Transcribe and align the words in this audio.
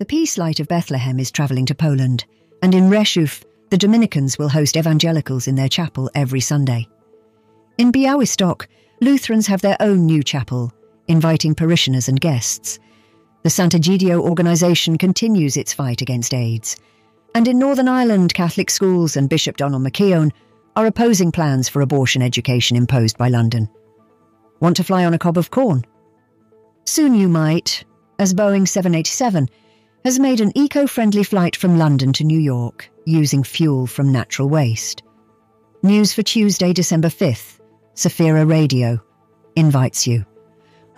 The 0.00 0.04
Peace 0.04 0.36
Light 0.36 0.58
of 0.58 0.66
Bethlehem 0.66 1.20
is 1.20 1.30
travelling 1.30 1.66
to 1.66 1.76
Poland, 1.76 2.24
and 2.62 2.74
in 2.74 2.88
Rzeszów, 2.90 3.44
the 3.70 3.78
Dominicans 3.78 4.38
will 4.38 4.48
host 4.48 4.76
evangelicals 4.76 5.46
in 5.46 5.54
their 5.54 5.68
chapel 5.68 6.10
every 6.14 6.40
Sunday. 6.40 6.88
In 7.76 7.92
Białystok, 7.92 8.66
Lutherans 9.00 9.46
have 9.46 9.60
their 9.60 9.76
own 9.80 10.06
new 10.06 10.22
chapel, 10.22 10.72
inviting 11.06 11.54
parishioners 11.54 12.08
and 12.08 12.20
guests. 12.20 12.78
The 13.44 13.50
Sant'Egidio 13.50 14.20
organisation 14.20 14.98
continues 14.98 15.56
its 15.56 15.72
fight 15.72 16.02
against 16.02 16.34
AIDS. 16.34 16.76
And 17.34 17.46
in 17.46 17.58
Northern 17.58 17.88
Ireland, 17.88 18.34
Catholic 18.34 18.70
schools 18.70 19.16
and 19.16 19.28
Bishop 19.28 19.56
Donald 19.56 19.84
McKeown 19.84 20.32
are 20.74 20.86
opposing 20.86 21.30
plans 21.30 21.68
for 21.68 21.82
abortion 21.82 22.22
education 22.22 22.76
imposed 22.76 23.16
by 23.16 23.28
London. 23.28 23.68
Want 24.60 24.76
to 24.76 24.84
fly 24.84 25.04
on 25.04 25.14
a 25.14 25.18
cob 25.18 25.38
of 25.38 25.50
corn? 25.50 25.84
Soon 26.84 27.14
you 27.14 27.28
might, 27.28 27.84
as 28.18 28.34
Boeing 28.34 28.66
787 28.66 29.48
has 30.08 30.18
made 30.18 30.40
an 30.40 30.56
eco 30.56 30.86
friendly 30.86 31.22
flight 31.22 31.54
from 31.54 31.76
London 31.76 32.14
to 32.14 32.24
New 32.24 32.38
York 32.38 32.90
using 33.04 33.44
fuel 33.44 33.86
from 33.86 34.10
natural 34.10 34.48
waste. 34.48 35.02
News 35.82 36.14
for 36.14 36.22
Tuesday, 36.22 36.72
December 36.72 37.08
5th. 37.08 37.60
Safira 37.94 38.48
Radio 38.48 38.98
invites 39.54 40.06
you. 40.06 40.24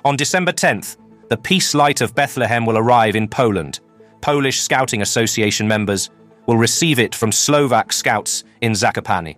On 0.04 0.16
December 0.16 0.52
10th, 0.52 0.96
the 1.28 1.36
Peace 1.36 1.74
Light 1.74 2.00
of 2.00 2.14
Bethlehem 2.14 2.64
will 2.64 2.78
arrive 2.78 3.16
in 3.16 3.26
Poland. 3.26 3.80
Polish 4.20 4.60
Scouting 4.60 5.02
Association 5.02 5.66
members 5.66 6.08
will 6.46 6.56
receive 6.56 7.00
it 7.00 7.12
from 7.12 7.32
Slovak 7.32 7.92
scouts 7.92 8.44
in 8.60 8.74
Zakopane. 8.74 9.36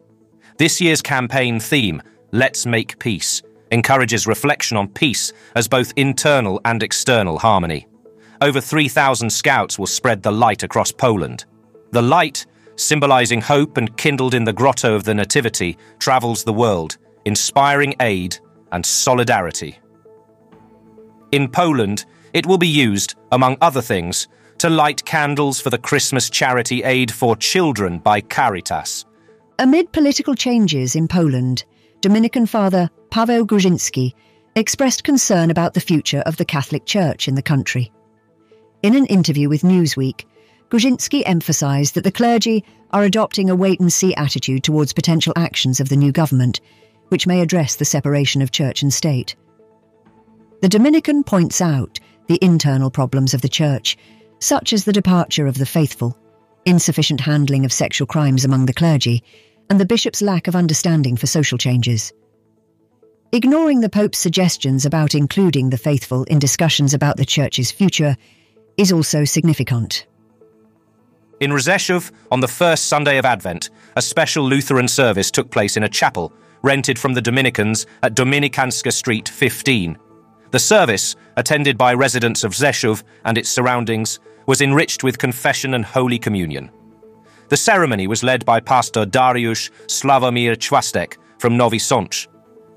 This 0.59 0.83
year's 0.83 1.01
campaign 1.01 1.59
theme, 1.59 2.03
Let's 2.31 2.67
Make 2.67 2.99
Peace, 2.99 3.41
encourages 3.71 4.27
reflection 4.27 4.77
on 4.77 4.89
peace 4.89 5.33
as 5.57 5.67
both 5.67 5.95
internal 5.97 6.61
and 6.67 6.83
external 6.83 7.39
harmony. 7.39 7.87
Over 8.43 8.61
3,000 8.61 9.31
scouts 9.31 9.79
will 9.79 9.87
spread 9.87 10.21
the 10.21 10.33
light 10.33 10.65
across 10.65 10.91
Poland. 10.91 11.45
The 11.93 12.03
light, 12.03 12.45
symbolizing 12.75 13.41
hope 13.41 13.77
and 13.77 13.97
kindled 13.97 14.35
in 14.35 14.43
the 14.43 14.53
grotto 14.53 14.97
of 14.97 15.05
the 15.05 15.15
Nativity, 15.15 15.79
travels 16.01 16.43
the 16.43 16.53
world, 16.53 16.99
inspiring 17.25 17.95
aid 18.01 18.37
and 18.73 18.85
solidarity. 18.85 19.79
In 21.31 21.49
Poland, 21.49 22.05
it 22.33 22.45
will 22.45 22.59
be 22.59 22.67
used, 22.67 23.15
among 23.31 23.59
other 23.61 23.81
things, 23.81 24.27
to 24.59 24.69
light 24.69 25.05
candles 25.05 25.61
for 25.61 25.71
the 25.71 25.79
Christmas 25.79 26.29
charity 26.29 26.83
Aid 26.83 27.13
for 27.13 27.37
Children 27.37 28.01
by 28.01 28.21
Caritas. 28.21 29.05
Amid 29.61 29.93
political 29.93 30.35
changes 30.35 30.97
in 30.97 31.07
Poland, 31.07 31.65
Dominican 32.01 32.47
Father 32.47 32.91
Paweł 33.11 33.47
Grudzinski 33.47 34.15
expressed 34.57 35.05
concern 35.05 35.53
about 35.53 35.75
the 35.75 35.81
future 35.81 36.25
of 36.27 36.39
the 36.39 36.45
Catholic 36.45 36.87
Church 36.87 37.29
in 37.29 37.37
the 37.37 37.43
country. 37.43 37.93
In 38.83 38.97
an 38.97 39.07
interview 39.07 39.49
with 39.49 39.63
Newsweek, 39.63 40.25
Grudzinski 40.69 41.23
emphasised 41.25 41.95
that 41.95 42.03
the 42.03 42.11
clergy 42.11 42.65
are 42.91 43.05
adopting 43.05 43.49
a 43.49 43.55
wait 43.55 43.79
and 43.79 43.93
see 43.93 44.13
attitude 44.17 44.65
towards 44.65 44.93
potential 44.93 45.33
actions 45.37 45.79
of 45.79 45.89
the 45.89 45.97
new 45.97 46.11
government, 46.11 46.61
which 47.09 47.27
may 47.27 47.41
address 47.41 47.77
the 47.77 47.85
separation 47.85 48.43
of 48.43 48.51
church 48.51 48.83
and 48.83 48.93
state. 48.93 49.37
The 50.63 50.69
Dominican 50.69 51.23
points 51.23 51.61
out 51.61 52.01
the 52.27 52.41
internal 52.43 52.91
problems 52.91 53.35
of 53.35 53.43
the 53.43 53.49
church, 53.49 53.97
such 54.41 54.73
as 54.73 54.85
the 54.85 54.93
departure 54.93 55.47
of 55.47 55.59
the 55.59 55.67
faithful, 55.67 56.19
insufficient 56.65 57.21
handling 57.21 57.65
of 57.65 57.73
sexual 57.73 58.07
crimes 58.09 58.45
among 58.45 58.67
the 58.67 58.75
clergy, 58.75 59.23
and 59.71 59.79
the 59.79 59.87
bishop's 59.87 60.23
lack 60.23 60.49
of 60.49 60.57
understanding 60.57 61.17
for 61.17 61.29
social 61.29 61.57
changes. 61.57 62.13
Ignoring 63.31 63.81
the 63.81 63.89
Pope's 63.89 64.19
suggestions 64.19 64.85
about 64.85 65.15
including 65.15 65.71
the 65.71 65.79
faithful 65.79 66.25
in 66.25 66.41
discussions 66.41 66.93
about 66.93 67.17
the 67.17 67.25
church's 67.25 67.71
future 67.71 68.17
is 68.77 68.93
also 68.93 69.25
significant. 69.25 70.07
In 71.41 71.51
Rzeszów, 71.51 72.13
on 72.31 72.41
the 72.41 72.49
first 72.49 72.89
Sunday 72.89 73.19
of 73.19 73.25
Advent, 73.25 73.71
a 73.97 74.03
special 74.03 74.45
Lutheran 74.45 74.89
service 74.89 75.31
took 75.31 75.51
place 75.51 75.77
in 75.77 75.83
a 75.83 75.89
chapel 75.89 76.33
rented 76.63 76.99
from 76.99 77.15
the 77.15 77.21
Dominicans 77.21 77.87
at 78.03 78.15
Dominikanska 78.15 78.93
Street 78.93 79.29
15. 79.29 79.99
The 80.51 80.59
service, 80.59 81.17
attended 81.37 81.77
by 81.77 81.95
residents 81.95 82.45
of 82.45 82.53
Rzeszów 82.53 83.03
and 83.25 83.37
its 83.37 83.49
surroundings, 83.49 84.21
was 84.47 84.61
enriched 84.61 85.03
with 85.03 85.19
confession 85.19 85.75
and 85.75 85.85
Holy 85.85 86.19
Communion. 86.19 86.71
The 87.49 87.57
ceremony 87.57 88.07
was 88.07 88.23
led 88.23 88.45
by 88.45 88.61
Pastor 88.61 89.05
Dariusz 89.05 89.71
Slavomir 89.87 90.57
Chwastek 90.57 91.17
from 91.39 91.57
Nowy 91.57 91.79
Sącz. 91.79 92.29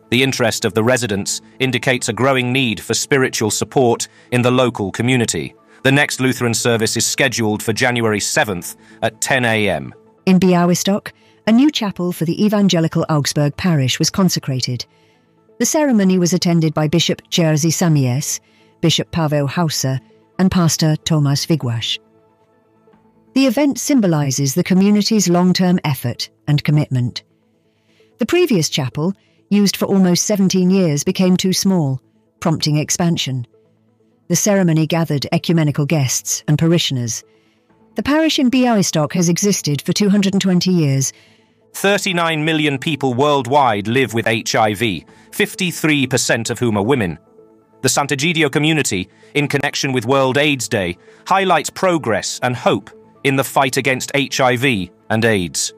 The 0.09 0.21
interest 0.21 0.65
of 0.65 0.73
the 0.73 0.83
residents 0.83 1.41
indicates 1.59 2.09
a 2.09 2.13
growing 2.13 2.51
need 2.51 2.79
for 2.79 2.93
spiritual 2.93 3.51
support 3.51 4.07
in 4.31 4.41
the 4.41 4.51
local 4.51 4.91
community. 4.91 5.55
The 5.85 5.91
next 5.91 6.19
Lutheran 6.19 6.55
service 6.55 6.97
is 6.97 7.05
scheduled 7.05 7.61
for 7.61 7.71
January 7.71 8.17
7th 8.17 8.75
at 9.03 9.21
10 9.21 9.45
a.m. 9.45 9.93
In 10.25 10.39
Białystok, 10.39 11.11
a 11.45 11.51
new 11.51 11.69
chapel 11.69 12.11
for 12.11 12.25
the 12.25 12.43
Evangelical 12.43 13.05
Augsburg 13.07 13.55
parish 13.55 13.99
was 13.99 14.09
consecrated. 14.09 14.83
The 15.59 15.65
ceremony 15.67 16.17
was 16.17 16.33
attended 16.33 16.73
by 16.73 16.87
Bishop 16.87 17.21
Jerzy 17.29 17.71
Samiec, 17.71 18.39
Bishop 18.81 19.11
Paweł 19.11 19.47
Hauser, 19.47 19.99
and 20.39 20.49
Pastor 20.49 20.95
Tomasz 21.05 21.45
Wigłasz. 21.45 21.99
The 23.35 23.45
event 23.45 23.77
symbolises 23.77 24.55
the 24.55 24.63
community's 24.63 25.29
long 25.29 25.53
term 25.53 25.79
effort 25.83 26.31
and 26.47 26.63
commitment. 26.63 27.21
The 28.17 28.25
previous 28.25 28.69
chapel, 28.69 29.13
used 29.51 29.77
for 29.77 29.85
almost 29.85 30.25
17 30.25 30.71
years, 30.71 31.03
became 31.03 31.37
too 31.37 31.53
small, 31.53 32.01
prompting 32.39 32.77
expansion. 32.77 33.45
The 34.27 34.35
ceremony 34.35 34.87
gathered 34.87 35.27
ecumenical 35.31 35.85
guests 35.85 36.43
and 36.47 36.57
parishioners. 36.57 37.23
The 37.93 38.01
parish 38.01 38.39
in 38.39 38.49
Białystok 38.49 39.13
has 39.13 39.29
existed 39.29 39.83
for 39.83 39.93
220 39.93 40.71
years. 40.71 41.13
39 41.73 42.43
million 42.43 42.79
people 42.79 43.13
worldwide 43.13 43.87
live 43.87 44.15
with 44.15 44.25
HIV, 44.25 45.05
53% 45.31 46.49
of 46.49 46.57
whom 46.57 46.75
are 46.75 46.83
women. 46.83 47.19
The 47.81 47.89
Sant'Egidio 47.89 48.51
community, 48.51 49.09
in 49.35 49.47
connection 49.47 49.93
with 49.93 50.07
World 50.07 50.39
AIDS 50.39 50.67
Day, 50.67 50.97
highlights 51.27 51.69
progress 51.69 52.39
and 52.41 52.55
hope 52.55 52.89
in 53.23 53.35
the 53.35 53.43
fight 53.43 53.77
against 53.77 54.11
HIV 54.15 54.89
and 55.11 55.23
AIDS. 55.23 55.71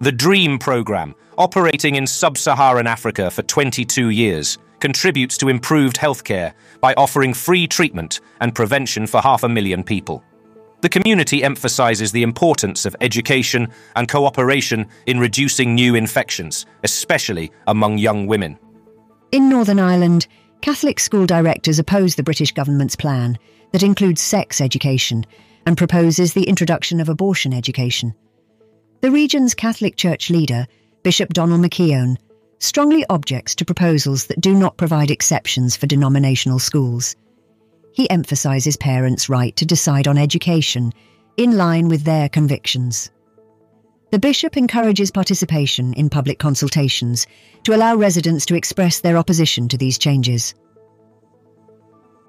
The 0.00 0.12
DREAM 0.12 0.58
program, 0.58 1.14
operating 1.38 1.94
in 1.94 2.06
sub 2.06 2.36
Saharan 2.36 2.86
Africa 2.86 3.30
for 3.30 3.42
22 3.42 4.10
years, 4.10 4.58
contributes 4.84 5.38
to 5.38 5.48
improved 5.48 5.96
healthcare 5.96 6.52
by 6.82 6.92
offering 6.98 7.32
free 7.32 7.66
treatment 7.66 8.20
and 8.42 8.54
prevention 8.54 9.06
for 9.06 9.18
half 9.22 9.42
a 9.42 9.48
million 9.48 9.82
people. 9.82 10.22
The 10.82 10.90
community 10.90 11.42
emphasizes 11.42 12.12
the 12.12 12.22
importance 12.22 12.84
of 12.84 12.94
education 13.00 13.68
and 13.96 14.06
cooperation 14.06 14.86
in 15.06 15.18
reducing 15.18 15.74
new 15.74 15.94
infections, 15.94 16.66
especially 16.82 17.50
among 17.66 17.96
young 17.96 18.26
women. 18.26 18.58
In 19.32 19.48
Northern 19.48 19.80
Ireland, 19.80 20.26
Catholic 20.60 21.00
school 21.00 21.24
directors 21.24 21.78
oppose 21.78 22.16
the 22.16 22.22
British 22.22 22.52
government's 22.52 22.94
plan 22.94 23.38
that 23.72 23.82
includes 23.82 24.20
sex 24.20 24.60
education 24.60 25.24
and 25.64 25.78
proposes 25.78 26.34
the 26.34 26.46
introduction 26.46 27.00
of 27.00 27.08
abortion 27.08 27.54
education. 27.54 28.14
The 29.00 29.10
region's 29.10 29.54
Catholic 29.54 29.96
Church 29.96 30.28
leader, 30.28 30.66
Bishop 31.02 31.32
Donald 31.32 31.62
McKeown, 31.62 32.18
strongly 32.58 33.04
objects 33.10 33.54
to 33.56 33.64
proposals 33.64 34.26
that 34.26 34.40
do 34.40 34.54
not 34.54 34.76
provide 34.76 35.10
exceptions 35.10 35.76
for 35.76 35.86
denominational 35.86 36.58
schools. 36.58 37.16
He 37.92 38.10
emphasises 38.10 38.76
parents' 38.76 39.28
right 39.28 39.54
to 39.56 39.64
decide 39.64 40.08
on 40.08 40.18
education 40.18 40.92
in 41.36 41.56
line 41.56 41.88
with 41.88 42.04
their 42.04 42.28
convictions. 42.28 43.10
The 44.10 44.18
bishop 44.18 44.56
encourages 44.56 45.10
participation 45.10 45.92
in 45.94 46.08
public 46.08 46.38
consultations 46.38 47.26
to 47.64 47.74
allow 47.74 47.96
residents 47.96 48.46
to 48.46 48.54
express 48.54 49.00
their 49.00 49.16
opposition 49.16 49.68
to 49.68 49.76
these 49.76 49.98
changes. 49.98 50.54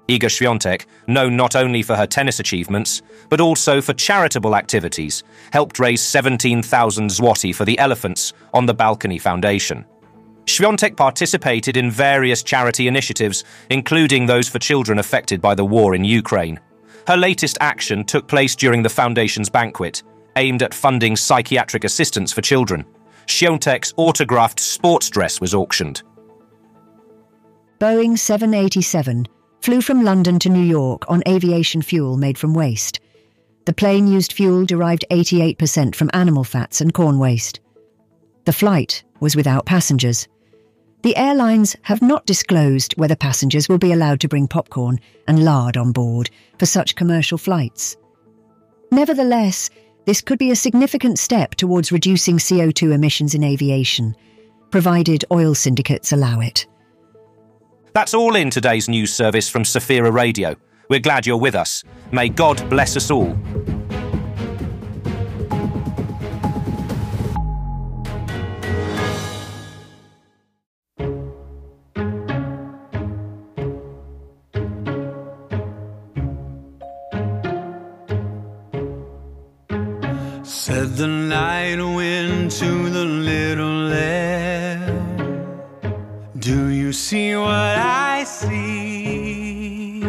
Iga 0.08 0.28
Świątek, 0.28 0.86
known 1.08 1.36
not 1.36 1.56
only 1.56 1.82
for 1.82 1.96
her 1.96 2.06
tennis 2.06 2.38
achievements, 2.38 3.02
but 3.28 3.40
also 3.40 3.80
for 3.80 3.92
charitable 3.92 4.54
activities, 4.54 5.24
helped 5.52 5.80
raise 5.80 6.00
17,000 6.00 7.10
zloty 7.10 7.54
for 7.54 7.64
the 7.64 7.78
elephants 7.78 8.32
on 8.54 8.66
the 8.66 8.74
Balcony 8.74 9.18
Foundation. 9.18 9.84
Świątek 10.46 10.96
participated 10.96 11.76
in 11.76 11.90
various 11.90 12.42
charity 12.42 12.86
initiatives, 12.86 13.44
including 13.68 14.26
those 14.26 14.48
for 14.48 14.58
children 14.60 14.98
affected 14.98 15.40
by 15.40 15.54
the 15.54 15.64
war 15.64 15.94
in 15.94 16.04
Ukraine. 16.04 16.60
Her 17.06 17.16
latest 17.16 17.58
action 17.60 18.04
took 18.04 18.28
place 18.28 18.56
during 18.56 18.82
the 18.82 18.88
Foundation's 18.88 19.50
banquet, 19.50 20.02
aimed 20.36 20.62
at 20.62 20.74
funding 20.74 21.16
psychiatric 21.16 21.84
assistance 21.84 22.32
for 22.32 22.42
children. 22.42 22.84
Świątek's 23.26 23.92
autographed 23.96 24.60
sports 24.60 25.10
dress 25.10 25.40
was 25.40 25.54
auctioned. 25.54 26.02
Boeing 27.78 28.16
787 28.16 29.26
flew 29.60 29.80
from 29.80 30.04
London 30.04 30.38
to 30.38 30.48
New 30.48 30.64
York 30.64 31.02
on 31.08 31.22
aviation 31.26 31.82
fuel 31.82 32.16
made 32.16 32.38
from 32.38 32.54
waste. 32.54 33.00
The 33.64 33.72
plane 33.72 34.06
used 34.06 34.32
fuel 34.32 34.64
derived 34.64 35.04
88% 35.10 35.96
from 35.96 36.08
animal 36.12 36.44
fats 36.44 36.80
and 36.80 36.94
corn 36.94 37.18
waste. 37.18 37.58
The 38.44 38.52
flight 38.52 39.02
was 39.18 39.34
without 39.34 39.66
passengers. 39.66 40.28
The 41.02 41.16
airlines 41.16 41.76
have 41.82 42.02
not 42.02 42.26
disclosed 42.26 42.94
whether 42.96 43.14
passengers 43.14 43.68
will 43.68 43.78
be 43.78 43.92
allowed 43.92 44.20
to 44.20 44.28
bring 44.28 44.48
popcorn 44.48 44.98
and 45.28 45.44
lard 45.44 45.76
on 45.76 45.92
board 45.92 46.30
for 46.58 46.66
such 46.66 46.96
commercial 46.96 47.38
flights. 47.38 47.96
Nevertheless, 48.90 49.70
this 50.04 50.20
could 50.20 50.38
be 50.38 50.50
a 50.50 50.56
significant 50.56 51.18
step 51.18 51.54
towards 51.54 51.92
reducing 51.92 52.38
CO2 52.38 52.92
emissions 52.92 53.34
in 53.34 53.44
aviation, 53.44 54.16
provided 54.70 55.24
oil 55.32 55.54
syndicates 55.54 56.12
allow 56.12 56.40
it. 56.40 56.66
That's 57.92 58.14
all 58.14 58.36
in 58.36 58.50
today's 58.50 58.88
news 58.88 59.12
service 59.12 59.48
from 59.48 59.62
Safira 59.62 60.12
Radio. 60.12 60.54
We're 60.88 61.00
glad 61.00 61.26
you're 61.26 61.36
with 61.36 61.54
us. 61.54 61.82
May 62.12 62.28
God 62.28 62.68
bless 62.70 62.96
us 62.96 63.10
all. 63.10 63.36
Said 80.58 80.96
the 80.96 81.06
night 81.06 81.76
wind 81.76 82.50
to 82.52 82.88
the 82.90 83.04
little 83.04 83.88
lamb, 83.94 85.52
Do 86.38 86.68
you 86.68 86.92
see 86.94 87.36
what 87.36 87.76
I 87.78 88.24
see? 88.24 90.02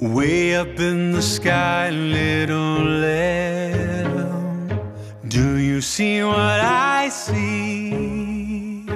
Way 0.00 0.54
up 0.54 0.78
in 0.78 1.10
the 1.10 1.20
sky, 1.20 1.90
little 1.90 2.84
lamb, 3.04 4.80
Do 5.26 5.58
you 5.58 5.80
see 5.80 6.22
what 6.22 6.60
I 6.60 7.08
see? 7.10 8.86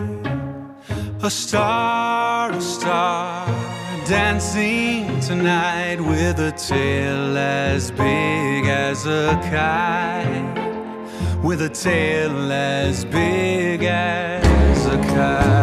A 1.22 1.31
star, 1.31 2.52
a 2.52 2.60
star 2.60 3.63
dancing 4.06 5.18
tonight 5.20 5.98
with 5.98 6.38
a 6.38 6.52
tail 6.52 7.36
as 7.38 7.90
big 7.90 8.66
as 8.66 9.06
a 9.06 9.32
kite. 9.50 11.42
With 11.42 11.62
a 11.62 11.70
tail 11.70 12.52
as 12.52 13.04
big 13.04 13.82
as 13.84 14.86
a 14.86 14.98
kite. 15.14 15.53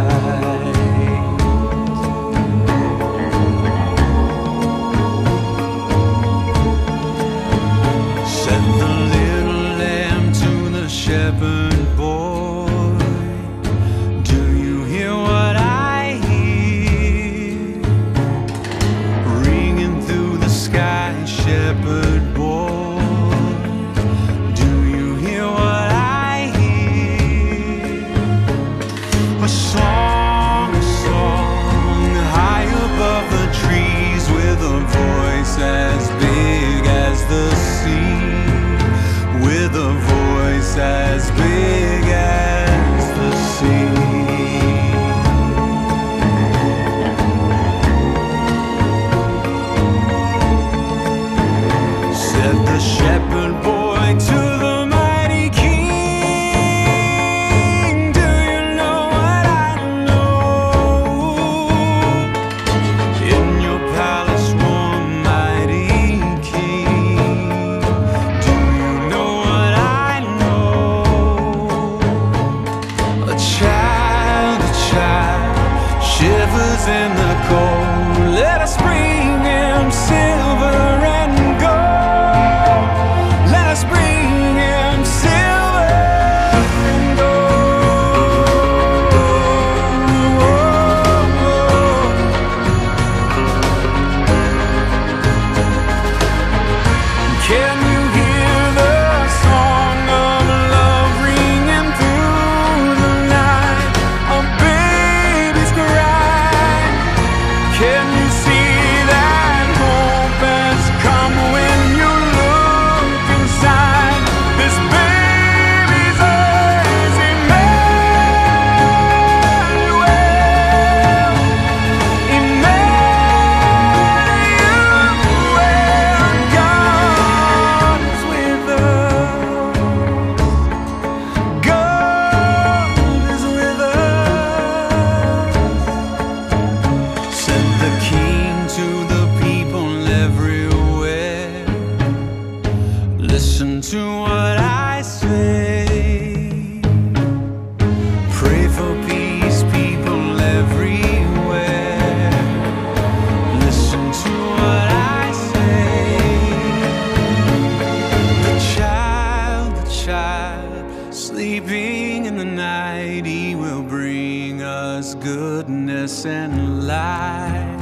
And 166.26 166.86
light. 166.86 167.78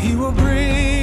He 0.00 0.14
will 0.14 0.32
bring. 0.32 0.99